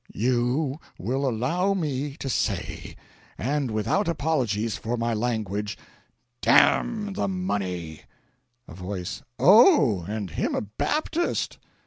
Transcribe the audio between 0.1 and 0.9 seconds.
"You